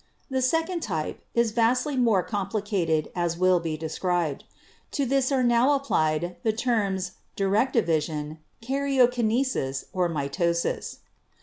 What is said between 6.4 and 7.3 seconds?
the terms